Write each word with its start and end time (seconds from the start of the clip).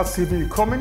Herzlich 0.00 0.30
willkommen 0.30 0.80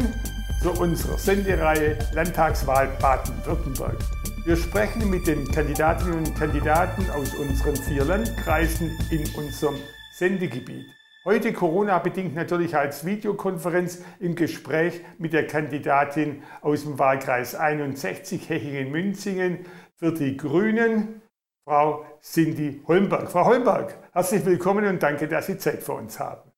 zu 0.62 0.72
unserer 0.72 1.18
Sendereihe 1.18 2.00
Landtagswahl 2.14 2.88
Baden-Württemberg. 3.02 3.98
Wir 4.46 4.55
sprechen 4.55 5.10
mit 5.10 5.28
den 5.28 5.46
Kandidatinnen 5.52 6.20
und 6.20 6.36
Kandidaten 6.38 7.05
aus 7.10 7.36
unseren 7.36 7.76
vier 7.76 8.05
Landkreisen 8.05 8.97
in 9.12 9.29
unserem 9.36 9.76
Sendegebiet. 10.13 10.86
Heute 11.25 11.52
Corona-bedingt 11.52 12.34
natürlich 12.34 12.78
als 12.78 13.05
Videokonferenz 13.05 14.04
im 14.21 14.36
Gespräch 14.36 15.02
mit 15.18 15.33
der 15.33 15.47
Kandidatin 15.47 16.42
aus 16.61 16.83
dem 16.83 16.97
Wahlkreis 16.97 17.56
61 17.56 18.47
Hechingen-Münzingen 18.47 19.65
für 19.97 20.14
die 20.14 20.38
Grünen, 20.38 21.21
Frau 21.65 22.06
Cindy 22.21 22.82
Holmberg. 22.88 23.29
Frau 23.29 23.43
Holmberg, 23.43 23.97
herzlich 24.14 24.46
willkommen 24.46 24.86
und 24.86 25.04
danke, 25.04 25.28
dass 25.28 25.47
Sie 25.47 25.57
Zeit 25.57 25.83
für 25.83 25.92
uns 25.92 26.18
haben. 26.21 26.49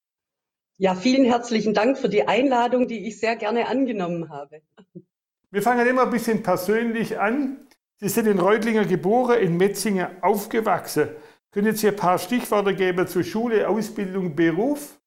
Ja, 0.82 0.96
vielen 0.96 1.26
herzlichen 1.26 1.76
Dank 1.76 1.96
für 2.00 2.10
die 2.10 2.28
Einladung, 2.28 2.88
die 2.88 3.08
ich 3.08 3.20
sehr 3.20 3.36
gerne 3.36 3.68
angenommen 3.68 4.32
habe. 4.32 4.64
Wir 5.52 5.62
fangen 5.62 5.86
immer 5.86 6.06
ein 6.06 6.10
bisschen 6.10 6.42
persönlich 6.42 7.20
an. 7.20 7.68
Sie 7.98 8.10
sind 8.10 8.26
in 8.26 8.40
Reutlinger 8.40 8.86
geboren, 8.86 9.38
in 9.38 9.58
Metzingen 9.58 10.08
aufgewachsen. 10.24 11.10
Können 11.52 11.76
Sie 11.76 11.88
ein 11.88 11.96
paar 11.96 12.18
Stichworte 12.18 12.74
geben 12.74 13.06
zu 13.06 13.24
Schule, 13.24 13.70
Ausbildung, 13.70 14.36
Beruf? 14.36 15.00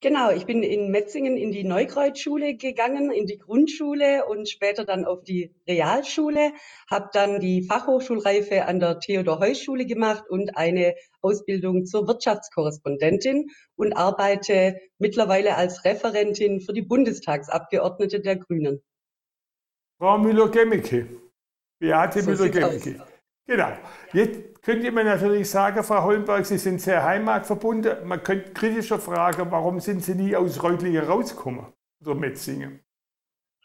Genau, 0.00 0.30
ich 0.30 0.46
bin 0.46 0.62
in 0.62 0.92
Metzingen 0.92 1.36
in 1.36 1.50
die 1.50 1.64
Neukreuzschule 1.64 2.54
gegangen, 2.54 3.10
in 3.10 3.26
die 3.26 3.38
Grundschule 3.38 4.26
und 4.26 4.48
später 4.48 4.84
dann 4.84 5.04
auf 5.04 5.24
die 5.24 5.52
Realschule, 5.66 6.52
habe 6.88 7.08
dann 7.12 7.40
die 7.40 7.64
Fachhochschulreife 7.64 8.66
an 8.66 8.78
der 8.78 9.00
Theodor-Heuss-Schule 9.00 9.86
gemacht 9.86 10.22
und 10.28 10.56
eine 10.56 10.94
Ausbildung 11.20 11.84
zur 11.84 12.06
Wirtschaftskorrespondentin 12.06 13.48
und 13.74 13.94
arbeite 13.94 14.78
mittlerweile 14.98 15.56
als 15.56 15.84
Referentin 15.84 16.60
für 16.60 16.72
die 16.72 16.82
Bundestagsabgeordnete 16.82 18.20
der 18.20 18.36
Grünen. 18.36 18.80
Frau 19.98 20.16
Müller-Gemmicke, 20.16 21.08
Beate 21.80 22.22
so 22.22 22.30
Müller-Gemmicke. 22.30 23.02
Genau. 23.48 23.72
Jetzt 24.12 24.60
könnte 24.60 24.92
man 24.92 25.06
natürlich 25.06 25.48
sagen, 25.48 25.82
Frau 25.82 26.04
Holmberg, 26.04 26.44
Sie 26.44 26.58
sind 26.58 26.82
sehr 26.82 27.02
heimatverbunden. 27.02 28.06
Man 28.06 28.22
könnte 28.22 28.52
kritischer 28.52 28.98
fragen, 28.98 29.50
warum 29.50 29.80
sind 29.80 30.04
Sie 30.04 30.14
nie 30.14 30.36
aus 30.36 30.62
Reutlingen 30.62 31.02
rausgekommen 31.04 31.72
oder 32.02 32.14
Metzingen? 32.14 32.84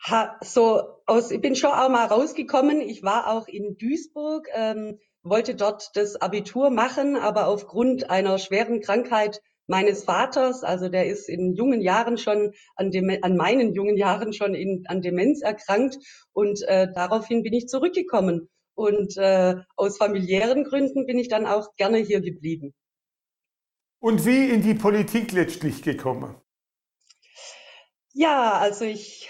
Ha, 0.06 0.38
so 0.42 0.82
aus, 1.06 1.32
ich 1.32 1.42
bin 1.42 1.58
schon 1.58 1.72
auch 1.72 1.90
mal 1.90 2.06
rausgekommen. 2.06 2.80
Ich 2.80 3.04
war 3.04 3.28
auch 3.28 3.50
in 3.50 3.76
Duisburg, 3.78 4.48
ähm, 4.54 5.00
wollte 5.22 5.54
dort 5.54 5.92
das 5.96 6.16
Abitur 6.16 6.70
machen, 6.70 7.18
aber 7.18 7.48
aufgrund 7.48 8.10
einer 8.10 8.38
schweren 8.38 8.80
Krankheit 8.80 9.42
meines 9.68 10.06
Vaters, 10.06 10.64
also 10.64 10.88
der 10.88 11.08
ist 11.08 11.28
in 11.28 11.56
jungen 11.56 11.82
Jahren 11.82 12.18
schon 12.18 12.54
an, 12.78 12.92
dem, 12.92 13.12
an 13.22 13.36
meinen 13.36 13.74
jungen 13.74 13.98
Jahren 13.98 14.32
schon 14.32 14.56
in, 14.56 14.86
an 14.88 15.02
Demenz 15.02 15.42
erkrankt 15.42 15.98
und 16.32 16.62
äh, 16.68 16.88
daraufhin 16.94 17.44
bin 17.44 17.54
ich 17.54 17.68
zurückgekommen 17.68 18.50
und 18.76 19.18
äh, 19.18 19.56
aus 19.76 19.98
familiären 19.98 20.64
Gründen 20.64 21.06
bin 21.06 21.18
ich 21.18 21.28
dann 21.28 21.46
auch 21.46 21.76
gerne 21.76 21.98
hier 21.98 22.22
geblieben. 22.22 22.74
Und 24.00 24.26
wie 24.26 24.50
in 24.50 24.62
die 24.62 24.74
Politik 24.74 25.32
letztlich 25.32 25.82
gekommen? 25.82 26.36
Ja, 28.14 28.54
also 28.54 28.86
ich 28.86 29.30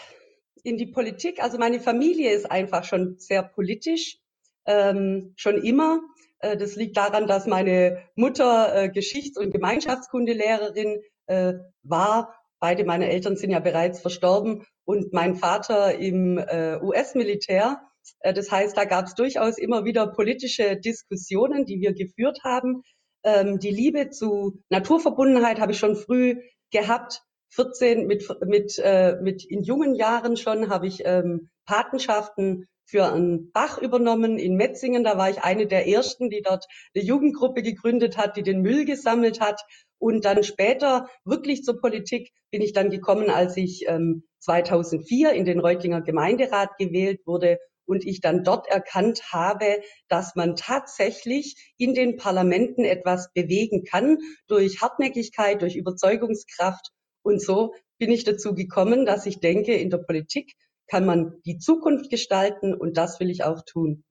in 0.63 0.77
die 0.77 0.87
Politik, 0.87 1.43
also 1.43 1.57
meine 1.57 1.79
Familie 1.79 2.31
ist 2.31 2.49
einfach 2.49 2.85
schon 2.85 3.17
sehr 3.19 3.43
politisch, 3.43 4.17
ähm, 4.65 5.33
schon 5.35 5.61
immer. 5.61 6.01
Äh, 6.39 6.57
das 6.57 6.75
liegt 6.75 6.97
daran, 6.97 7.27
dass 7.27 7.45
meine 7.45 8.01
Mutter 8.15 8.75
äh, 8.75 8.89
Geschichts- 8.89 9.37
und 9.37 9.51
Gemeinschaftskundelehrerin 9.51 11.01
äh, 11.27 11.53
war. 11.83 12.35
Beide 12.59 12.85
meine 12.85 13.09
Eltern 13.09 13.35
sind 13.35 13.51
ja 13.51 13.59
bereits 13.59 13.99
verstorben 13.99 14.65
und 14.85 15.13
mein 15.13 15.35
Vater 15.35 15.95
im 15.95 16.37
äh, 16.37 16.79
US-Militär. 16.81 17.81
Äh, 18.19 18.33
das 18.33 18.51
heißt, 18.51 18.75
da 18.77 18.85
gab 18.85 19.05
es 19.05 19.15
durchaus 19.15 19.57
immer 19.57 19.85
wieder 19.85 20.07
politische 20.07 20.77
Diskussionen, 20.77 21.65
die 21.65 21.79
wir 21.79 21.93
geführt 21.93 22.39
haben. 22.43 22.83
Ähm, 23.23 23.59
die 23.59 23.71
Liebe 23.71 24.09
zu 24.09 24.61
Naturverbundenheit 24.69 25.59
habe 25.59 25.71
ich 25.71 25.79
schon 25.79 25.95
früh 25.95 26.35
gehabt. 26.71 27.21
14 27.51 28.07
mit, 28.07 28.27
mit, 28.45 28.79
äh, 28.79 29.15
mit 29.21 29.45
in 29.45 29.61
jungen 29.61 29.93
Jahren 29.93 30.37
schon 30.37 30.69
habe 30.69 30.87
ich 30.87 31.03
ähm, 31.05 31.51
Patenschaften 31.65 32.65
für 32.85 33.05
einen 33.05 33.51
Bach 33.51 33.77
übernommen 33.77 34.39
in 34.39 34.55
Metzingen. 34.55 35.03
Da 35.03 35.17
war 35.17 35.29
ich 35.29 35.43
eine 35.43 35.67
der 35.67 35.87
ersten, 35.87 36.29
die 36.29 36.41
dort 36.41 36.65
eine 36.95 37.03
Jugendgruppe 37.03 37.61
gegründet 37.61 38.17
hat, 38.17 38.37
die 38.37 38.43
den 38.43 38.61
Müll 38.61 38.85
gesammelt 38.85 39.39
hat. 39.39 39.61
Und 39.99 40.25
dann 40.25 40.43
später 40.43 41.07
wirklich 41.23 41.63
zur 41.63 41.79
Politik 41.79 42.31
bin 42.51 42.61
ich 42.61 42.73
dann 42.73 42.89
gekommen, 42.89 43.29
als 43.29 43.55
ich 43.55 43.85
ähm, 43.87 44.23
2004 44.39 45.31
in 45.31 45.45
den 45.45 45.59
Reutlinger 45.59 46.01
Gemeinderat 46.01 46.77
gewählt 46.77 47.21
wurde 47.25 47.59
und 47.93 48.05
ich 48.05 48.19
dann 48.19 48.43
dort 48.43 48.67
erkannt 48.67 49.31
habe, 49.31 49.81
dass 50.07 50.35
man 50.35 50.55
tatsächlich 50.55 51.73
in 51.77 51.93
den 51.93 52.17
Parlamenten 52.17 52.83
etwas 52.83 53.31
bewegen 53.33 53.83
kann 53.83 54.17
durch 54.47 54.81
Hartnäckigkeit, 54.81 55.61
durch 55.61 55.75
Überzeugungskraft. 55.75 56.89
Und 57.21 57.41
so 57.41 57.73
bin 57.99 58.11
ich 58.11 58.23
dazu 58.23 58.55
gekommen, 58.55 59.05
dass 59.05 59.27
ich 59.27 59.39
denke, 59.39 59.73
in 59.75 59.91
der 59.91 59.99
Politik 59.99 60.53
kann 60.87 61.05
man 61.05 61.39
die 61.45 61.59
Zukunft 61.59 62.09
gestalten 62.09 62.73
und 62.73 62.97
das 62.97 63.19
will 63.19 63.29
ich 63.29 63.43
auch 63.43 63.61
tun. 63.63 64.03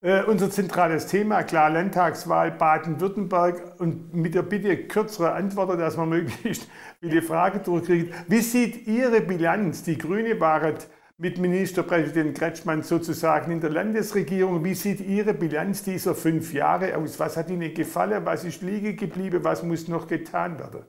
Äh, 0.00 0.22
unser 0.24 0.48
zentrales 0.48 1.06
Thema, 1.06 1.42
klar, 1.42 1.70
Landtagswahl 1.70 2.52
Baden-Württemberg 2.52 3.80
und 3.80 4.14
mit 4.14 4.34
der 4.34 4.42
Bitte 4.42 4.86
kürzere 4.86 5.32
Antworten, 5.32 5.78
dass 5.78 5.96
man 5.96 6.08
möglichst 6.08 6.68
viele 7.00 7.22
Fragen 7.22 7.62
durchkriegt. 7.64 8.14
Wie 8.28 8.40
sieht 8.40 8.86
Ihre 8.86 9.20
Bilanz? 9.20 9.82
Die 9.82 9.98
Grüne 9.98 10.38
waren 10.38 10.76
mit 11.18 11.36
Ministerpräsident 11.38 12.38
Kretschmann 12.38 12.82
sozusagen 12.82 13.50
in 13.50 13.60
der 13.60 13.70
Landesregierung. 13.70 14.64
Wie 14.64 14.74
sieht 14.74 15.00
Ihre 15.00 15.34
Bilanz 15.34 15.82
dieser 15.82 16.14
fünf 16.14 16.54
Jahre 16.54 16.96
aus? 16.96 17.18
Was 17.18 17.36
hat 17.36 17.50
Ihnen 17.50 17.74
gefallen? 17.74 18.24
Was 18.24 18.44
ist 18.44 18.62
liegen 18.62 18.96
geblieben? 18.96 19.42
Was 19.42 19.64
muss 19.64 19.88
noch 19.88 20.06
getan 20.06 20.60
werden? 20.60 20.84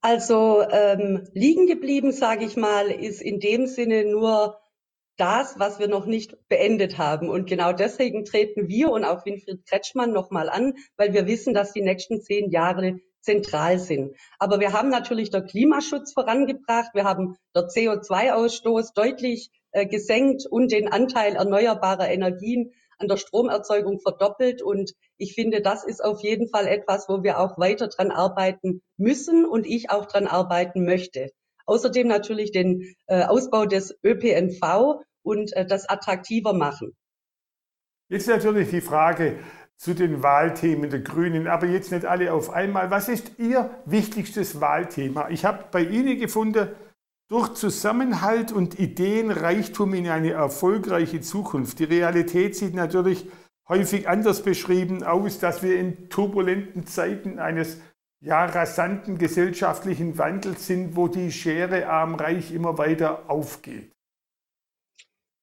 Also 0.00 0.62
ähm, 0.70 1.26
liegen 1.32 1.66
geblieben, 1.66 2.12
sage 2.12 2.44
ich 2.44 2.56
mal, 2.56 2.90
ist 2.90 3.20
in 3.20 3.40
dem 3.40 3.66
Sinne 3.66 4.04
nur 4.04 4.60
das, 5.16 5.58
was 5.58 5.80
wir 5.80 5.88
noch 5.88 6.06
nicht 6.06 6.36
beendet 6.48 6.96
haben. 6.98 7.28
Und 7.28 7.46
genau 7.48 7.72
deswegen 7.72 8.24
treten 8.24 8.68
wir 8.68 8.90
und 8.90 9.04
auch 9.04 9.24
Winfried 9.24 9.66
Kretschmann 9.66 10.12
nochmal 10.12 10.48
an, 10.48 10.74
weil 10.96 11.12
wir 11.12 11.26
wissen, 11.26 11.54
dass 11.54 11.72
die 11.72 11.82
nächsten 11.82 12.20
zehn 12.20 12.50
Jahre 12.50 13.00
zentral 13.24 13.78
sind. 13.78 14.16
Aber 14.38 14.60
wir 14.60 14.72
haben 14.72 14.90
natürlich 14.90 15.30
der 15.30 15.42
Klimaschutz 15.42 16.12
vorangebracht, 16.12 16.90
wir 16.94 17.04
haben 17.04 17.36
der 17.54 17.64
CO2-Ausstoß 17.64 18.94
deutlich 18.94 19.50
äh, 19.72 19.86
gesenkt 19.86 20.46
und 20.48 20.70
den 20.70 20.88
Anteil 20.88 21.34
erneuerbarer 21.34 22.08
Energien 22.08 22.72
an 22.98 23.08
der 23.08 23.16
Stromerzeugung 23.16 24.00
verdoppelt. 24.00 24.62
Und 24.62 24.92
ich 25.16 25.34
finde, 25.34 25.60
das 25.60 25.84
ist 25.84 26.04
auf 26.04 26.22
jeden 26.22 26.48
Fall 26.48 26.68
etwas, 26.68 27.08
wo 27.08 27.22
wir 27.22 27.40
auch 27.40 27.58
weiter 27.58 27.88
dran 27.88 28.10
arbeiten 28.10 28.82
müssen 28.96 29.44
und 29.44 29.66
ich 29.66 29.90
auch 29.90 30.06
dran 30.06 30.26
arbeiten 30.26 30.84
möchte. 30.84 31.30
Außerdem 31.66 32.06
natürlich 32.06 32.52
den 32.52 32.94
äh, 33.06 33.24
Ausbau 33.24 33.64
des 33.66 33.98
ÖPNV 34.04 35.02
und 35.22 35.52
äh, 35.54 35.66
das 35.66 35.88
attraktiver 35.88 36.52
machen. 36.52 36.94
Jetzt 38.08 38.28
natürlich 38.28 38.68
die 38.68 38.82
Frage, 38.82 39.38
zu 39.84 39.94
den 39.94 40.22
Wahlthemen 40.22 40.88
der 40.88 41.00
Grünen, 41.00 41.46
aber 41.46 41.66
jetzt 41.66 41.92
nicht 41.92 42.06
alle 42.06 42.32
auf 42.32 42.48
einmal. 42.48 42.90
Was 42.90 43.10
ist 43.10 43.32
Ihr 43.36 43.68
wichtigstes 43.84 44.58
Wahlthema? 44.58 45.28
Ich 45.28 45.44
habe 45.44 45.66
bei 45.70 45.82
Ihnen 45.82 46.18
gefunden, 46.18 46.68
durch 47.28 47.52
Zusammenhalt 47.52 48.50
und 48.50 48.78
Ideenreichtum 48.78 49.92
in 49.92 50.08
eine 50.08 50.30
erfolgreiche 50.30 51.20
Zukunft. 51.20 51.80
Die 51.80 51.84
Realität 51.84 52.56
sieht 52.56 52.72
natürlich 52.72 53.28
häufig 53.68 54.08
anders 54.08 54.42
beschrieben 54.42 55.02
aus, 55.02 55.38
dass 55.38 55.62
wir 55.62 55.78
in 55.78 56.08
turbulenten 56.08 56.86
Zeiten 56.86 57.38
eines 57.38 57.78
ja, 58.20 58.46
rasanten 58.46 59.18
gesellschaftlichen 59.18 60.16
Wandels 60.16 60.66
sind, 60.66 60.96
wo 60.96 61.08
die 61.08 61.30
Schere 61.30 61.90
arm-reich 61.90 62.52
immer 62.52 62.78
weiter 62.78 63.24
aufgeht. 63.28 63.93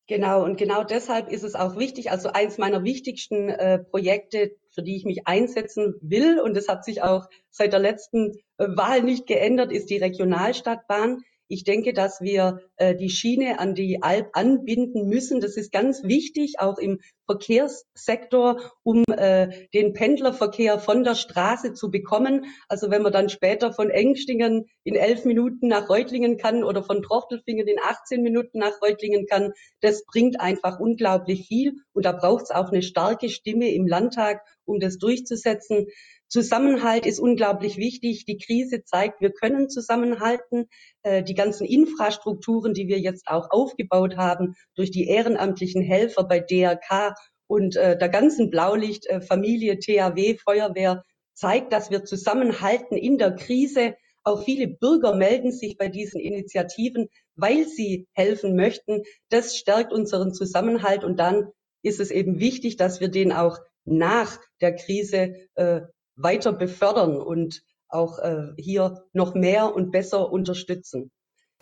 Genau, 0.07 0.43
und 0.43 0.57
genau 0.57 0.83
deshalb 0.83 1.31
ist 1.31 1.43
es 1.43 1.55
auch 1.55 1.77
wichtig, 1.77 2.11
also 2.11 2.29
eins 2.29 2.57
meiner 2.57 2.83
wichtigsten 2.83 3.49
äh, 3.49 3.79
Projekte, 3.79 4.51
für 4.71 4.83
die 4.83 4.95
ich 4.95 5.05
mich 5.05 5.27
einsetzen 5.27 5.95
will, 6.01 6.39
und 6.39 6.55
das 6.55 6.67
hat 6.67 6.83
sich 6.83 7.01
auch 7.01 7.27
seit 7.49 7.71
der 7.71 7.79
letzten 7.79 8.33
äh, 8.57 8.67
Wahl 8.75 9.03
nicht 9.03 9.27
geändert, 9.27 9.71
ist 9.71 9.89
die 9.89 9.97
Regionalstadtbahn. 9.97 11.21
Ich 11.47 11.63
denke, 11.65 11.93
dass 11.93 12.21
wir 12.21 12.61
äh, 12.77 12.95
die 12.95 13.09
Schiene 13.09 13.59
an 13.59 13.75
die 13.75 14.01
Alp 14.01 14.29
anbinden 14.33 15.07
müssen. 15.07 15.41
Das 15.41 15.57
ist 15.57 15.71
ganz 15.71 16.03
wichtig, 16.03 16.59
auch 16.59 16.77
im 16.77 16.99
Verkehrssektor, 17.31 18.59
um 18.83 19.03
äh, 19.07 19.67
den 19.73 19.93
Pendlerverkehr 19.93 20.79
von 20.79 21.03
der 21.03 21.15
Straße 21.15 21.73
zu 21.73 21.89
bekommen. 21.89 22.45
Also 22.67 22.91
wenn 22.91 23.01
man 23.01 23.13
dann 23.13 23.29
später 23.29 23.71
von 23.71 23.89
Engstingen 23.89 24.65
in 24.83 24.95
elf 24.95 25.23
Minuten 25.23 25.67
nach 25.67 25.89
Reutlingen 25.89 26.37
kann 26.37 26.63
oder 26.63 26.83
von 26.83 27.01
Trochtelfingen 27.01 27.67
in 27.67 27.77
18 27.81 28.21
Minuten 28.21 28.59
nach 28.59 28.81
Reutlingen 28.81 29.25
kann, 29.27 29.53
das 29.79 30.03
bringt 30.05 30.41
einfach 30.41 30.79
unglaublich 30.79 31.47
viel. 31.47 31.75
Und 31.93 32.05
da 32.05 32.11
braucht 32.11 32.43
es 32.43 32.51
auch 32.51 32.69
eine 32.69 32.81
starke 32.81 33.29
Stimme 33.29 33.71
im 33.71 33.87
Landtag, 33.87 34.41
um 34.65 34.79
das 34.79 34.97
durchzusetzen. 34.97 35.87
Zusammenhalt 36.31 37.05
ist 37.05 37.19
unglaublich 37.19 37.75
wichtig. 37.75 38.23
Die 38.23 38.37
Krise 38.37 38.85
zeigt, 38.85 39.19
wir 39.19 39.31
können 39.31 39.69
zusammenhalten. 39.69 40.69
Äh, 41.03 41.23
die 41.23 41.33
ganzen 41.33 41.65
Infrastrukturen, 41.65 42.73
die 42.73 42.87
wir 42.87 42.99
jetzt 42.99 43.27
auch 43.27 43.49
aufgebaut 43.49 44.15
haben 44.15 44.55
durch 44.75 44.91
die 44.91 45.07
ehrenamtlichen 45.07 45.81
Helfer 45.81 46.23
bei 46.23 46.39
DRK 46.39 47.15
und 47.51 47.75
äh, 47.75 47.97
der 47.97 48.07
ganzen 48.07 48.49
Blaulichtfamilie, 48.49 49.77
THW, 49.77 50.37
Feuerwehr, 50.37 51.03
zeigt, 51.33 51.73
dass 51.73 51.91
wir 51.91 52.05
zusammenhalten 52.05 52.95
in 52.95 53.17
der 53.17 53.35
Krise. 53.35 53.95
Auch 54.23 54.45
viele 54.45 54.69
Bürger 54.69 55.15
melden 55.15 55.51
sich 55.51 55.75
bei 55.77 55.89
diesen 55.89 56.21
Initiativen, 56.21 57.09
weil 57.35 57.67
sie 57.67 58.07
helfen 58.13 58.55
möchten. 58.55 59.01
Das 59.27 59.57
stärkt 59.57 59.91
unseren 59.91 60.33
Zusammenhalt 60.33 61.03
und 61.03 61.19
dann 61.19 61.49
ist 61.83 61.99
es 61.99 62.09
eben 62.09 62.39
wichtig, 62.39 62.77
dass 62.77 63.01
wir 63.01 63.09
den 63.09 63.33
auch 63.33 63.57
nach 63.83 64.39
der 64.61 64.73
Krise 64.73 65.35
äh, 65.55 65.81
weiter 66.15 66.53
befördern 66.53 67.17
und 67.17 67.63
auch 67.89 68.19
äh, 68.19 68.53
hier 68.55 69.03
noch 69.11 69.35
mehr 69.35 69.75
und 69.75 69.91
besser 69.91 70.31
unterstützen. 70.31 71.11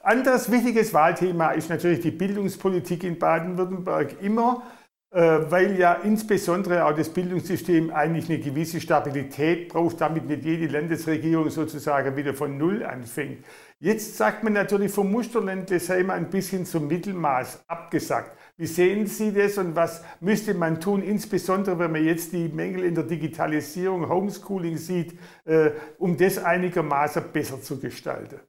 Anderes 0.01 0.51
wichtiges 0.51 0.93
Wahlthema 0.93 1.51
ist 1.51 1.69
natürlich 1.69 1.99
die 1.99 2.11
Bildungspolitik 2.11 3.03
in 3.03 3.17
Baden-Württemberg 3.17 4.21
immer, 4.21 4.63
äh, 4.63 4.78
weil 5.11 5.79
ja 5.79 5.93
insbesondere 5.93 6.85
auch 6.85 6.95
das 6.95 7.09
Bildungssystem 7.09 7.91
eigentlich 7.91 8.29
eine 8.29 8.39
gewisse 8.39 8.79
Stabilität 8.79 9.69
braucht, 9.69 9.99
damit 10.01 10.27
nicht 10.27 10.45
jede 10.45 10.67
Landesregierung 10.67 11.49
sozusagen 11.49 12.15
wieder 12.15 12.33
von 12.33 12.57
Null 12.57 12.85
anfängt. 12.85 13.43
Jetzt 13.79 14.17
sagt 14.17 14.43
man 14.43 14.53
natürlich 14.53 14.91
vom 14.91 15.09
Musterländle 15.09 15.79
sei 15.79 16.03
man 16.03 16.17
ein 16.17 16.29
bisschen 16.29 16.65
zum 16.65 16.87
Mittelmaß 16.87 17.63
abgesagt. 17.67 18.37
Wie 18.57 18.67
sehen 18.67 19.07
Sie 19.07 19.31
das 19.31 19.57
und 19.57 19.73
was 19.73 20.03
müsste 20.19 20.53
man 20.53 20.81
tun, 20.81 21.01
insbesondere 21.01 21.79
wenn 21.79 21.93
man 21.93 22.03
jetzt 22.03 22.33
die 22.33 22.49
Mängel 22.49 22.83
in 22.83 22.93
der 22.93 23.05
Digitalisierung, 23.05 24.09
Homeschooling 24.09 24.75
sieht, 24.75 25.17
äh, 25.45 25.71
um 25.97 26.17
das 26.17 26.37
einigermaßen 26.37 27.23
besser 27.31 27.61
zu 27.61 27.79
gestalten? 27.79 28.41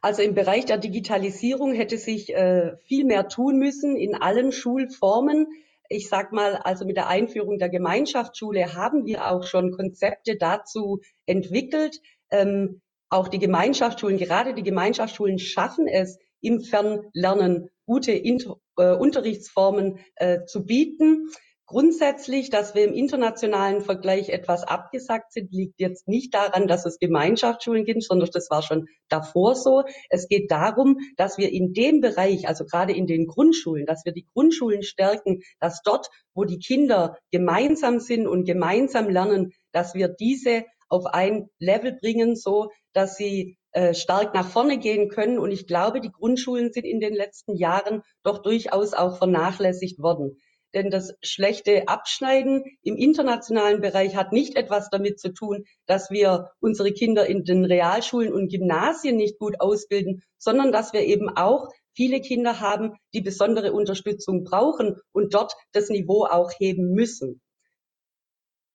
Also 0.00 0.22
im 0.22 0.34
Bereich 0.34 0.64
der 0.64 0.78
Digitalisierung 0.78 1.72
hätte 1.72 1.98
sich 1.98 2.34
äh, 2.34 2.76
viel 2.84 3.04
mehr 3.04 3.28
tun 3.28 3.58
müssen 3.58 3.96
in 3.96 4.14
allen 4.14 4.52
Schulformen. 4.52 5.46
Ich 5.88 6.08
sag 6.08 6.32
mal, 6.32 6.56
also 6.56 6.84
mit 6.84 6.96
der 6.96 7.08
Einführung 7.08 7.58
der 7.58 7.68
Gemeinschaftsschule 7.68 8.74
haben 8.74 9.06
wir 9.06 9.30
auch 9.30 9.44
schon 9.44 9.72
Konzepte 9.72 10.36
dazu 10.36 11.00
entwickelt. 11.26 12.00
Ähm, 12.30 12.80
auch 13.08 13.28
die 13.28 13.38
Gemeinschaftsschulen, 13.38 14.18
gerade 14.18 14.54
die 14.54 14.62
Gemeinschaftsschulen 14.62 15.38
schaffen 15.38 15.86
es, 15.88 16.18
im 16.40 16.60
Fernlernen 16.60 17.70
gute 17.86 18.12
Inter 18.12 18.58
äh, 18.76 18.92
Unterrichtsformen 18.92 19.98
äh, 20.16 20.44
zu 20.44 20.64
bieten. 20.64 21.30
Grundsätzlich, 21.70 22.48
dass 22.48 22.74
wir 22.74 22.84
im 22.84 22.94
internationalen 22.94 23.82
Vergleich 23.82 24.30
etwas 24.30 24.64
abgesagt 24.64 25.34
sind, 25.34 25.52
liegt 25.52 25.78
jetzt 25.78 26.08
nicht 26.08 26.32
daran, 26.32 26.66
dass 26.66 26.86
es 26.86 26.98
Gemeinschaftsschulen 26.98 27.84
gibt, 27.84 28.02
sondern 28.02 28.30
das 28.32 28.48
war 28.48 28.62
schon 28.62 28.86
davor 29.10 29.54
so. 29.54 29.82
Es 30.08 30.28
geht 30.28 30.50
darum, 30.50 30.96
dass 31.18 31.36
wir 31.36 31.52
in 31.52 31.74
dem 31.74 32.00
Bereich, 32.00 32.48
also 32.48 32.64
gerade 32.64 32.94
in 32.94 33.06
den 33.06 33.26
Grundschulen, 33.26 33.84
dass 33.84 34.06
wir 34.06 34.12
die 34.12 34.26
Grundschulen 34.32 34.82
stärken, 34.82 35.42
dass 35.60 35.82
dort, 35.82 36.08
wo 36.32 36.44
die 36.44 36.58
Kinder 36.58 37.18
gemeinsam 37.30 38.00
sind 38.00 38.26
und 38.26 38.46
gemeinsam 38.46 39.10
lernen, 39.10 39.52
dass 39.70 39.94
wir 39.94 40.08
diese 40.08 40.64
auf 40.88 41.04
ein 41.04 41.50
Level 41.58 41.92
bringen, 41.92 42.34
so 42.34 42.70
dass 42.94 43.16
sie 43.18 43.58
äh, 43.72 43.92
stark 43.92 44.32
nach 44.32 44.48
vorne 44.48 44.78
gehen 44.78 45.10
können. 45.10 45.38
Und 45.38 45.50
ich 45.50 45.66
glaube, 45.66 46.00
die 46.00 46.12
Grundschulen 46.12 46.72
sind 46.72 46.86
in 46.86 47.00
den 47.00 47.12
letzten 47.12 47.56
Jahren 47.56 48.00
doch 48.22 48.38
durchaus 48.38 48.94
auch 48.94 49.18
vernachlässigt 49.18 49.98
worden. 49.98 50.40
Denn 50.74 50.90
das 50.90 51.14
schlechte 51.22 51.88
Abschneiden 51.88 52.64
im 52.82 52.96
internationalen 52.96 53.80
Bereich 53.80 54.16
hat 54.16 54.32
nicht 54.32 54.56
etwas 54.56 54.90
damit 54.90 55.18
zu 55.18 55.32
tun, 55.32 55.64
dass 55.86 56.10
wir 56.10 56.50
unsere 56.60 56.92
Kinder 56.92 57.26
in 57.26 57.44
den 57.44 57.64
Realschulen 57.64 58.32
und 58.32 58.50
Gymnasien 58.50 59.16
nicht 59.16 59.38
gut 59.38 59.60
ausbilden, 59.60 60.22
sondern 60.36 60.70
dass 60.72 60.92
wir 60.92 61.02
eben 61.02 61.30
auch 61.30 61.68
viele 61.94 62.20
Kinder 62.20 62.60
haben, 62.60 62.92
die 63.14 63.22
besondere 63.22 63.72
Unterstützung 63.72 64.44
brauchen 64.44 65.00
und 65.12 65.34
dort 65.34 65.54
das 65.72 65.88
Niveau 65.88 66.26
auch 66.26 66.52
heben 66.58 66.92
müssen. 66.92 67.40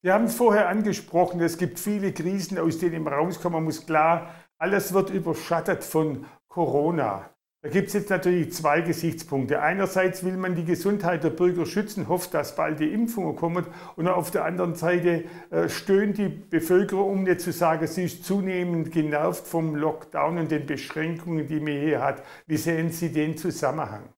Wir 0.02 0.14
haben 0.14 0.26
es 0.26 0.36
vorher 0.36 0.68
angesprochen, 0.68 1.40
es 1.40 1.58
gibt 1.58 1.80
viele 1.80 2.12
Krisen, 2.12 2.58
aus 2.58 2.80
denen 2.80 3.04
man 3.04 3.14
rauskommen 3.14 3.64
muss. 3.64 3.86
Klar, 3.86 4.36
alles 4.58 4.94
wird 4.94 5.10
überschattet 5.10 5.84
von 5.86 6.26
Corona. 6.50 7.33
Da 7.64 7.70
gibt 7.70 7.88
es 7.88 7.94
jetzt 7.94 8.10
natürlich 8.10 8.52
zwei 8.52 8.82
Gesichtspunkte. 8.82 9.62
Einerseits 9.62 10.26
will 10.26 10.36
man 10.36 10.54
die 10.54 10.66
Gesundheit 10.66 11.24
der 11.24 11.30
Bürger 11.30 11.66
schützen, 11.66 12.10
hofft, 12.10 12.34
dass 12.34 12.58
bald 12.58 12.82
die 12.82 12.92
Impfungen 12.92 13.38
kommen. 13.38 13.66
Und 13.96 14.10
auf 14.10 14.32
der 14.32 14.44
anderen 14.44 14.76
Seite 14.76 15.24
äh, 15.50 15.70
stöhnt 15.70 16.18
die 16.18 16.28
Bevölkerung, 16.28 17.10
um 17.10 17.24
nicht 17.24 17.40
zu 17.40 17.54
sagen, 17.54 17.88
sie 17.88 18.04
ist 18.04 18.26
zunehmend 18.26 18.92
genervt 18.92 19.48
vom 19.48 19.78
Lockdown 19.78 20.40
und 20.40 20.52
den 20.52 20.66
Beschränkungen, 20.66 21.48
die 21.48 21.62
man 21.62 21.80
hier 21.80 22.02
hat. 22.02 22.22
Wie 22.48 22.58
sehen 22.58 22.90
Sie 22.90 23.14
den 23.14 23.38
Zusammenhang? 23.38 24.14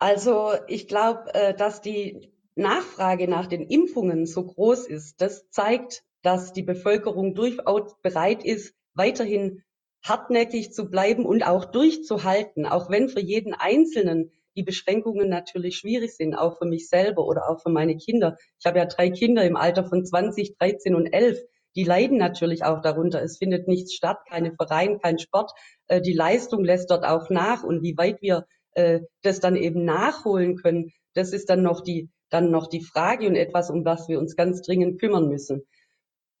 Also 0.00 0.54
ich 0.66 0.88
glaube, 0.88 1.32
äh, 1.32 1.54
dass 1.54 1.80
die 1.80 2.32
Nachfrage 2.56 3.28
nach 3.28 3.46
den 3.46 3.62
Impfungen 3.62 4.26
so 4.26 4.44
groß 4.44 4.88
ist, 4.88 5.20
das 5.20 5.48
zeigt, 5.50 6.02
dass 6.22 6.52
die 6.52 6.64
Bevölkerung 6.64 7.36
durchaus 7.36 7.94
bereit 8.02 8.44
ist, 8.44 8.74
weiterhin 8.94 9.62
hartnäckig 10.02 10.72
zu 10.72 10.90
bleiben 10.90 11.26
und 11.26 11.42
auch 11.42 11.64
durchzuhalten, 11.66 12.66
auch 12.66 12.90
wenn 12.90 13.08
für 13.08 13.20
jeden 13.20 13.54
Einzelnen 13.54 14.32
die 14.56 14.62
Beschränkungen 14.64 15.28
natürlich 15.28 15.76
schwierig 15.76 16.16
sind, 16.16 16.34
auch 16.34 16.58
für 16.58 16.66
mich 16.66 16.88
selber 16.88 17.24
oder 17.26 17.48
auch 17.48 17.62
für 17.62 17.70
meine 17.70 17.96
Kinder. 17.96 18.36
Ich 18.58 18.66
habe 18.66 18.78
ja 18.78 18.86
drei 18.86 19.10
Kinder 19.10 19.44
im 19.44 19.56
Alter 19.56 19.84
von 19.84 20.04
20, 20.04 20.56
13 20.58 20.94
und 20.96 21.06
11. 21.06 21.38
Die 21.76 21.84
leiden 21.84 22.18
natürlich 22.18 22.64
auch 22.64 22.80
darunter. 22.80 23.22
Es 23.22 23.38
findet 23.38 23.68
nichts 23.68 23.94
statt, 23.94 24.18
keine 24.28 24.52
Verein, 24.52 24.98
kein 24.98 25.20
Sport. 25.20 25.52
Äh, 25.86 26.00
die 26.00 26.12
Leistung 26.12 26.64
lässt 26.64 26.90
dort 26.90 27.04
auch 27.04 27.30
nach. 27.30 27.62
Und 27.62 27.82
wie 27.82 27.96
weit 27.96 28.20
wir 28.20 28.46
äh, 28.72 29.00
das 29.22 29.38
dann 29.38 29.54
eben 29.54 29.84
nachholen 29.84 30.56
können, 30.56 30.90
das 31.14 31.32
ist 31.32 31.50
dann 31.50 31.62
noch 31.62 31.80
die, 31.80 32.10
dann 32.28 32.50
noch 32.50 32.66
die 32.66 32.82
Frage 32.82 33.28
und 33.28 33.36
etwas, 33.36 33.70
um 33.70 33.84
was 33.84 34.08
wir 34.08 34.18
uns 34.18 34.34
ganz 34.34 34.62
dringend 34.62 34.98
kümmern 35.00 35.28
müssen. 35.28 35.62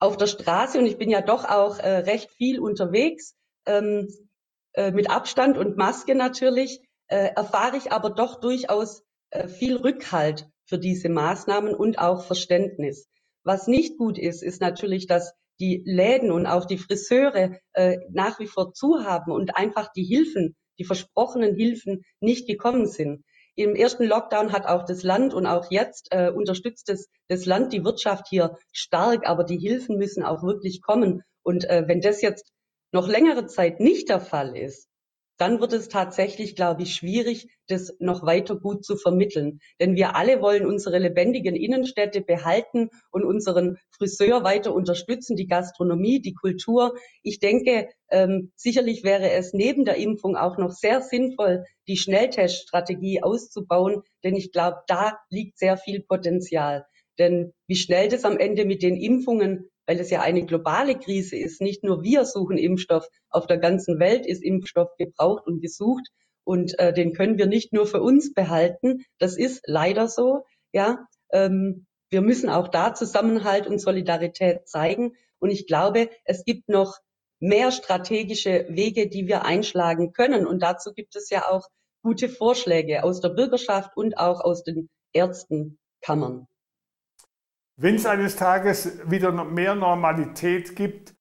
Auf 0.00 0.16
der 0.16 0.26
Straße, 0.26 0.80
und 0.80 0.86
ich 0.86 0.98
bin 0.98 1.10
ja 1.10 1.20
doch 1.20 1.44
auch 1.44 1.78
äh, 1.78 1.98
recht 1.98 2.32
viel 2.32 2.58
unterwegs, 2.58 3.36
ähm, 3.68 4.08
äh, 4.72 4.90
mit 4.90 5.10
Abstand 5.10 5.56
und 5.56 5.76
Maske 5.76 6.14
natürlich, 6.14 6.80
äh, 7.08 7.30
erfahre 7.34 7.76
ich 7.76 7.92
aber 7.92 8.10
doch 8.10 8.40
durchaus 8.40 9.02
äh, 9.30 9.48
viel 9.48 9.76
Rückhalt 9.76 10.48
für 10.66 10.78
diese 10.78 11.08
Maßnahmen 11.08 11.74
und 11.74 11.98
auch 11.98 12.24
Verständnis. 12.24 13.08
Was 13.44 13.66
nicht 13.66 13.96
gut 13.96 14.18
ist, 14.18 14.42
ist 14.42 14.60
natürlich, 14.60 15.06
dass 15.06 15.32
die 15.60 15.82
Läden 15.84 16.30
und 16.30 16.46
auch 16.46 16.66
die 16.66 16.78
Friseure 16.78 17.56
äh, 17.72 17.98
nach 18.10 18.38
wie 18.38 18.46
vor 18.46 18.72
zu 18.72 19.04
haben 19.04 19.32
und 19.32 19.56
einfach 19.56 19.90
die 19.92 20.04
Hilfen, 20.04 20.56
die 20.78 20.84
versprochenen 20.84 21.56
Hilfen 21.56 22.02
nicht 22.20 22.46
gekommen 22.46 22.86
sind. 22.86 23.24
Im 23.56 23.74
ersten 23.74 24.04
Lockdown 24.04 24.52
hat 24.52 24.66
auch 24.66 24.84
das 24.84 25.02
Land 25.02 25.34
und 25.34 25.46
auch 25.46 25.70
jetzt 25.70 26.08
äh, 26.12 26.30
unterstützt 26.30 26.88
das, 26.88 27.08
das 27.26 27.44
Land 27.44 27.72
die 27.72 27.84
Wirtschaft 27.84 28.28
hier 28.28 28.56
stark, 28.72 29.26
aber 29.26 29.42
die 29.42 29.58
Hilfen 29.58 29.96
müssen 29.98 30.22
auch 30.22 30.44
wirklich 30.44 30.80
kommen. 30.80 31.22
Und 31.42 31.64
äh, 31.64 31.84
wenn 31.88 32.00
das 32.00 32.22
jetzt 32.22 32.52
noch 32.92 33.08
längere 33.08 33.46
Zeit 33.46 33.80
nicht 33.80 34.08
der 34.08 34.20
Fall 34.20 34.56
ist, 34.56 34.88
dann 35.38 35.60
wird 35.60 35.72
es 35.72 35.88
tatsächlich, 35.88 36.56
glaube 36.56 36.82
ich, 36.82 36.94
schwierig, 36.94 37.48
das 37.68 37.94
noch 38.00 38.26
weiter 38.26 38.56
gut 38.56 38.84
zu 38.84 38.96
vermitteln. 38.96 39.60
Denn 39.80 39.94
wir 39.94 40.16
alle 40.16 40.42
wollen 40.42 40.66
unsere 40.66 40.98
lebendigen 40.98 41.54
Innenstädte 41.54 42.20
behalten 42.20 42.90
und 43.12 43.24
unseren 43.24 43.78
Friseur 43.90 44.42
weiter 44.42 44.74
unterstützen, 44.74 45.36
die 45.36 45.46
Gastronomie, 45.46 46.20
die 46.20 46.34
Kultur. 46.34 46.96
Ich 47.22 47.38
denke, 47.38 47.88
ähm, 48.10 48.50
sicherlich 48.56 49.04
wäre 49.04 49.30
es 49.30 49.52
neben 49.52 49.84
der 49.84 49.96
Impfung 49.96 50.36
auch 50.36 50.58
noch 50.58 50.72
sehr 50.72 51.00
sinnvoll, 51.02 51.64
die 51.86 51.96
Schnellteststrategie 51.96 53.22
auszubauen, 53.22 54.02
denn 54.24 54.34
ich 54.34 54.50
glaube, 54.50 54.78
da 54.88 55.18
liegt 55.30 55.56
sehr 55.58 55.76
viel 55.76 56.02
Potenzial. 56.02 56.84
Denn 57.18 57.52
wie 57.68 57.76
schnell 57.76 58.08
das 58.08 58.24
am 58.24 58.38
Ende 58.38 58.64
mit 58.64 58.82
den 58.82 58.96
Impfungen 58.96 59.70
weil 59.88 59.98
es 59.98 60.10
ja 60.10 60.20
eine 60.20 60.44
globale 60.44 60.98
Krise 60.98 61.36
ist. 61.36 61.62
Nicht 61.62 61.82
nur 61.82 62.02
wir 62.02 62.26
suchen 62.26 62.58
Impfstoff, 62.58 63.08
auf 63.30 63.46
der 63.46 63.56
ganzen 63.56 63.98
Welt 63.98 64.26
ist 64.26 64.44
Impfstoff 64.44 64.94
gebraucht 64.98 65.46
und 65.46 65.62
gesucht 65.62 66.06
und 66.44 66.78
äh, 66.78 66.92
den 66.92 67.14
können 67.14 67.38
wir 67.38 67.46
nicht 67.46 67.72
nur 67.72 67.86
für 67.86 68.02
uns 68.02 68.34
behalten. 68.34 69.04
Das 69.18 69.36
ist 69.36 69.62
leider 69.66 70.08
so. 70.08 70.44
Ja, 70.72 71.06
ähm, 71.30 71.86
wir 72.10 72.20
müssen 72.20 72.50
auch 72.50 72.68
da 72.68 72.94
Zusammenhalt 72.94 73.66
und 73.66 73.80
Solidarität 73.80 74.68
zeigen. 74.68 75.12
Und 75.38 75.50
ich 75.50 75.66
glaube, 75.66 76.10
es 76.24 76.44
gibt 76.44 76.68
noch 76.68 76.98
mehr 77.38 77.70
strategische 77.70 78.66
Wege, 78.68 79.08
die 79.08 79.26
wir 79.26 79.44
einschlagen 79.44 80.12
können. 80.12 80.46
Und 80.46 80.62
dazu 80.62 80.92
gibt 80.92 81.16
es 81.16 81.30
ja 81.30 81.48
auch 81.50 81.66
gute 82.02 82.28
Vorschläge 82.28 83.04
aus 83.04 83.20
der 83.20 83.30
Bürgerschaft 83.30 83.96
und 83.96 84.18
auch 84.18 84.40
aus 84.40 84.64
den 84.64 84.88
Ärztenkammern. 85.12 86.46
Wenn 87.80 87.94
es 87.94 88.06
eines 88.06 88.34
Tages 88.34 88.98
wieder 89.08 89.30
mehr 89.44 89.76
Normalität 89.76 90.74
gibt, 90.74 91.14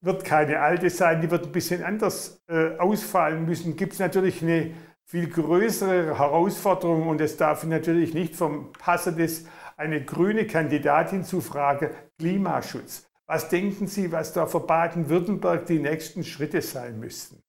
wird 0.00 0.24
keine 0.24 0.60
alte 0.60 0.90
sein, 0.90 1.20
die 1.20 1.28
wird 1.28 1.46
ein 1.46 1.52
bisschen 1.52 1.82
anders 1.82 2.40
äh, 2.48 2.76
ausfallen 2.78 3.44
müssen, 3.46 3.74
gibt 3.74 3.94
es 3.94 3.98
natürlich 3.98 4.40
eine 4.40 4.74
viel 5.02 5.28
größere 5.28 6.16
Herausforderung 6.16 7.08
und 7.08 7.20
es 7.20 7.36
darf 7.36 7.64
natürlich 7.64 8.14
nicht 8.14 8.36
vom 8.36 8.72
Passe 8.74 9.12
des 9.12 9.46
eine 9.76 10.04
grüne 10.04 10.46
Kandidatin 10.46 11.24
zu 11.24 11.40
Frage 11.40 11.92
Klimaschutz. 12.20 13.10
Was 13.26 13.48
denken 13.48 13.88
Sie, 13.88 14.12
was 14.12 14.32
da 14.32 14.46
für 14.46 14.60
Baden-Württemberg 14.60 15.66
die 15.66 15.80
nächsten 15.80 16.22
Schritte 16.22 16.62
sein 16.62 17.00
müssten? 17.00 17.42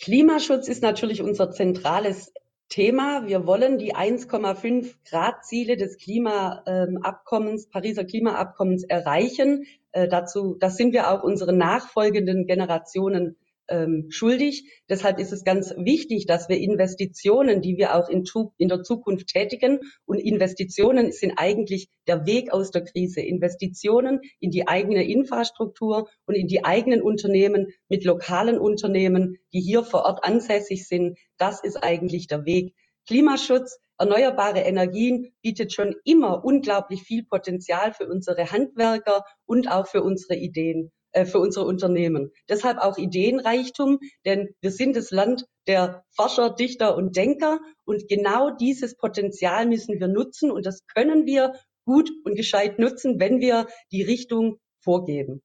Klimaschutz 0.00 0.68
ist 0.68 0.82
natürlich 0.82 1.22
unser 1.22 1.50
zentrales 1.50 2.32
Thema. 2.72 3.26
Wir 3.26 3.46
wollen 3.46 3.76
die 3.76 3.94
1,5 3.94 4.94
Grad 5.06 5.44
Ziele 5.44 5.76
des 5.76 5.98
Klimaabkommens, 5.98 7.68
Pariser 7.68 8.04
Klimaabkommens 8.04 8.84
erreichen. 8.84 9.66
Äh, 9.92 10.08
dazu, 10.08 10.56
das 10.58 10.76
sind 10.78 10.94
wir 10.94 11.10
auch 11.10 11.22
unseren 11.22 11.58
nachfolgenden 11.58 12.46
Generationen 12.46 13.36
ähm, 13.72 14.06
schuldig. 14.10 14.70
Deshalb 14.88 15.18
ist 15.18 15.32
es 15.32 15.44
ganz 15.44 15.74
wichtig, 15.76 16.26
dass 16.26 16.48
wir 16.48 16.58
Investitionen, 16.58 17.62
die 17.62 17.78
wir 17.78 17.96
auch 17.96 18.08
in, 18.08 18.24
in, 18.58 18.68
der 18.68 18.82
Zukunft 18.82 19.28
tätigen, 19.28 19.80
und 20.04 20.18
Investitionen 20.18 21.10
sind 21.10 21.32
eigentlich 21.36 21.88
der 22.06 22.26
Weg 22.26 22.52
aus 22.52 22.70
der 22.70 22.84
Krise. 22.84 23.22
Investitionen 23.22 24.20
in 24.40 24.50
die 24.50 24.68
eigene 24.68 25.04
Infrastruktur 25.04 26.08
und 26.26 26.34
in 26.34 26.46
die 26.46 26.64
eigenen 26.64 27.00
Unternehmen 27.00 27.68
mit 27.88 28.04
lokalen 28.04 28.58
Unternehmen, 28.58 29.38
die 29.52 29.60
hier 29.60 29.82
vor 29.82 30.04
Ort 30.04 30.22
ansässig 30.22 30.86
sind. 30.86 31.18
Das 31.38 31.64
ist 31.64 31.82
eigentlich 31.82 32.26
der 32.26 32.44
Weg. 32.44 32.74
Klimaschutz, 33.06 33.80
erneuerbare 33.98 34.60
Energien 34.60 35.32
bietet 35.42 35.72
schon 35.72 35.94
immer 36.04 36.44
unglaublich 36.44 37.02
viel 37.02 37.24
Potenzial 37.24 37.94
für 37.94 38.06
unsere 38.06 38.52
Handwerker 38.52 39.24
und 39.46 39.70
auch 39.70 39.86
für 39.86 40.02
unsere 40.02 40.36
Ideen. 40.36 40.92
Äh, 41.12 41.26
für 41.26 41.40
unsere 41.40 41.66
Unternehmen. 41.66 42.32
Deshalb 42.48 42.78
auch 42.78 42.96
Ideenreichtum, 42.96 43.98
denn 44.24 44.54
wir 44.62 44.70
sind 44.70 44.96
das 44.96 45.10
Land 45.10 45.44
der 45.66 46.04
Forscher, 46.10 46.48
Dichter 46.48 46.96
und 46.96 47.16
Denker 47.16 47.60
und 47.84 48.08
genau 48.08 48.50
dieses 48.50 48.96
Potenzial 48.96 49.66
müssen 49.66 50.00
wir 50.00 50.08
nutzen 50.08 50.50
und 50.50 50.64
das 50.64 50.86
können 50.86 51.26
wir 51.26 51.52
gut 51.84 52.10
und 52.24 52.34
gescheit 52.34 52.78
nutzen, 52.78 53.20
wenn 53.20 53.40
wir 53.40 53.66
die 53.90 54.02
Richtung 54.02 54.56
vorgeben. 54.80 55.42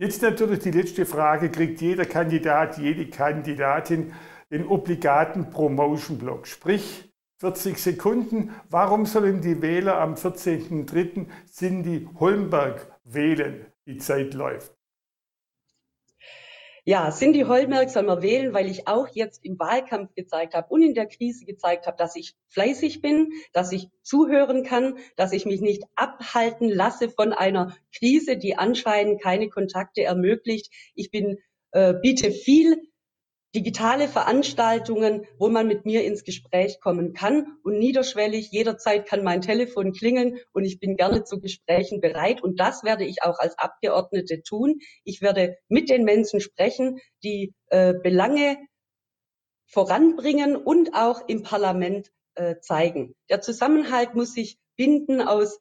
Jetzt 0.00 0.22
natürlich 0.22 0.58
die 0.58 0.72
letzte 0.72 1.06
Frage, 1.06 1.50
kriegt 1.50 1.80
jeder 1.80 2.04
Kandidat, 2.04 2.76
jede 2.76 3.08
Kandidatin 3.08 4.12
den 4.50 4.66
obligaten 4.66 5.50
Promotion-Block, 5.50 6.48
sprich 6.48 7.12
40 7.38 7.78
Sekunden. 7.78 8.50
Warum 8.70 9.06
sollen 9.06 9.40
die 9.40 9.62
Wähler 9.62 10.00
am 10.00 10.14
14.03. 10.14 11.26
Cindy 11.46 12.08
Holmberg 12.18 12.92
wählen? 13.04 13.66
Die 13.86 13.98
Zeit 13.98 14.34
läuft. 14.34 14.74
Ja, 16.86 17.10
Cindy 17.10 17.42
Holmerk 17.42 17.88
soll 17.88 18.02
man 18.02 18.20
wählen, 18.20 18.52
weil 18.52 18.70
ich 18.70 18.86
auch 18.86 19.08
jetzt 19.08 19.42
im 19.42 19.58
Wahlkampf 19.58 20.14
gezeigt 20.14 20.52
habe 20.52 20.68
und 20.68 20.82
in 20.82 20.92
der 20.92 21.06
Krise 21.06 21.46
gezeigt 21.46 21.86
habe, 21.86 21.96
dass 21.96 22.14
ich 22.14 22.34
fleißig 22.48 23.00
bin, 23.00 23.30
dass 23.54 23.72
ich 23.72 23.88
zuhören 24.02 24.64
kann, 24.64 24.98
dass 25.16 25.32
ich 25.32 25.46
mich 25.46 25.62
nicht 25.62 25.84
abhalten 25.94 26.68
lasse 26.68 27.08
von 27.08 27.32
einer 27.32 27.74
Krise, 27.96 28.36
die 28.36 28.58
anscheinend 28.58 29.22
keine 29.22 29.48
Kontakte 29.48 30.02
ermöglicht. 30.02 30.70
Ich 30.94 31.10
bin, 31.10 31.38
äh, 31.70 31.94
biete 31.94 32.30
viel 32.30 32.82
digitale 33.54 34.08
Veranstaltungen, 34.08 35.26
wo 35.38 35.48
man 35.48 35.66
mit 35.68 35.84
mir 35.86 36.04
ins 36.04 36.24
Gespräch 36.24 36.80
kommen 36.80 37.12
kann 37.12 37.56
und 37.62 37.78
niederschwellig 37.78 38.50
jederzeit 38.50 39.06
kann 39.06 39.22
mein 39.22 39.40
Telefon 39.40 39.92
klingeln 39.92 40.38
und 40.52 40.64
ich 40.64 40.80
bin 40.80 40.96
gerne 40.96 41.24
zu 41.24 41.40
Gesprächen 41.40 42.00
bereit 42.00 42.42
und 42.42 42.58
das 42.58 42.82
werde 42.82 43.04
ich 43.04 43.22
auch 43.22 43.38
als 43.38 43.56
Abgeordnete 43.58 44.42
tun. 44.42 44.80
Ich 45.04 45.22
werde 45.22 45.56
mit 45.68 45.88
den 45.88 46.04
Menschen 46.04 46.40
sprechen, 46.40 46.98
die 47.22 47.54
äh, 47.68 47.94
Belange 47.94 48.58
voranbringen 49.66 50.56
und 50.56 50.94
auch 50.94 51.28
im 51.28 51.42
Parlament 51.42 52.10
äh, 52.34 52.56
zeigen. 52.60 53.14
Der 53.30 53.40
Zusammenhalt 53.40 54.14
muss 54.14 54.34
sich 54.34 54.58
binden 54.76 55.20
aus 55.20 55.60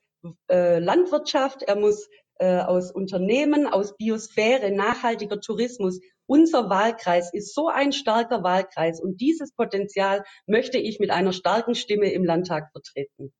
äh, 0.49 0.79
Landwirtschaft, 0.79 1.63
er 1.63 1.75
muss 1.75 2.09
äh, 2.39 2.57
aus 2.57 2.91
Unternehmen, 2.91 3.67
aus 3.67 3.95
Biosphäre, 3.95 4.71
nachhaltiger 4.71 5.39
Tourismus 5.39 5.99
unser 6.27 6.69
Wahlkreis 6.69 7.33
ist 7.33 7.53
so 7.53 7.67
ein 7.67 7.91
starker 7.91 8.43
Wahlkreis 8.43 9.01
und 9.01 9.21
dieses 9.21 9.53
Potenzial 9.53 10.23
möchte 10.45 10.77
ich 10.77 10.99
mit 10.99 11.11
einer 11.11 11.33
starken 11.33 11.75
Stimme 11.75 12.11
im 12.11 12.23
Landtag 12.23 12.71
vertreten. 12.71 13.33